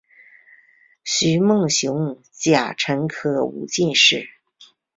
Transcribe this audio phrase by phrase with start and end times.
[1.03, 4.31] 徐梦熊甲辰科武进士。